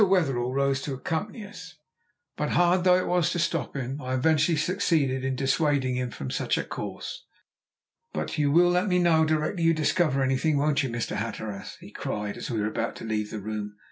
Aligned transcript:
Wetherell 0.03 0.51
rose 0.51 0.81
to 0.81 0.95
accompany 0.95 1.45
us, 1.45 1.75
but 2.35 2.49
hard 2.49 2.83
though 2.83 2.95
it 2.97 3.05
was 3.05 3.29
to 3.29 3.37
stop 3.37 3.75
him 3.75 4.01
I 4.01 4.15
eventually 4.15 4.57
succeeded 4.57 5.23
in 5.23 5.35
dissuading 5.35 5.95
him 5.95 6.09
from 6.09 6.31
such 6.31 6.57
a 6.57 6.63
course. 6.63 7.27
"But 8.11 8.35
you 8.39 8.49
will 8.51 8.71
let 8.71 8.87
me 8.87 8.97
know 8.97 9.25
directly 9.25 9.61
you 9.61 9.75
discover 9.75 10.23
anything, 10.23 10.57
won't 10.57 10.81
you, 10.81 10.89
Mr. 10.89 11.17
Hatteras?" 11.17 11.77
he 11.79 11.91
cried 11.91 12.35
as 12.35 12.49
we 12.49 12.59
were 12.61 12.65
about 12.67 12.95
to 12.95 13.05
leave 13.05 13.29
the 13.29 13.37
room. 13.41 13.75